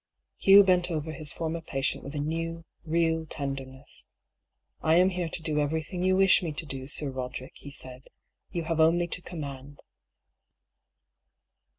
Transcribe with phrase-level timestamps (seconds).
[0.37, 4.07] Hugh bent over his for mer patient with a new, real tenderness.
[4.79, 7.69] ^' I am here to do everything you wish me to do, Sir Roderick,'^ he
[7.69, 8.07] said;"
[8.51, 9.79] you have only to command."